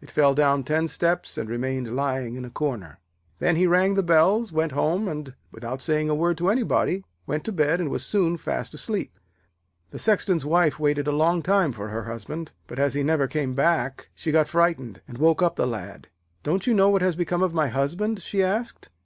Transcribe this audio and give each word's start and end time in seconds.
It 0.00 0.08
fell 0.08 0.36
down 0.36 0.62
ten 0.62 0.86
steps, 0.86 1.36
and 1.36 1.50
remained 1.50 1.96
lying 1.96 2.36
in 2.36 2.44
a 2.44 2.48
corner. 2.50 3.00
Then 3.40 3.56
he 3.56 3.66
rang 3.66 3.94
the 3.94 4.04
bells, 4.04 4.52
went 4.52 4.70
home, 4.70 5.08
and, 5.08 5.34
without 5.50 5.82
saying 5.82 6.08
a 6.08 6.14
word 6.14 6.38
to 6.38 6.48
anybody, 6.48 7.02
went 7.26 7.42
to 7.42 7.50
bed 7.50 7.80
and 7.80 7.90
was 7.90 8.06
soon 8.06 8.36
fast 8.36 8.72
asleep. 8.74 9.18
The 9.90 9.98
Sexton's 9.98 10.44
wife 10.44 10.78
waited 10.78 11.08
a 11.08 11.10
long 11.10 11.42
time 11.42 11.72
for 11.72 11.88
her 11.88 12.04
husband, 12.04 12.52
but, 12.68 12.78
as 12.78 12.94
he 12.94 13.02
never 13.02 13.26
came 13.26 13.54
back, 13.54 14.10
she 14.14 14.30
got 14.30 14.46
frightened, 14.46 15.02
and 15.08 15.18
woke 15.18 15.42
up 15.42 15.56
the 15.56 15.66
Lad. 15.66 16.06
'Don't 16.44 16.68
you 16.68 16.74
know 16.74 16.90
what 16.90 17.02
has 17.02 17.16
become 17.16 17.42
of 17.42 17.52
my 17.52 17.66
husband?' 17.66 18.22
she 18.22 18.44
asked. 18.44 18.90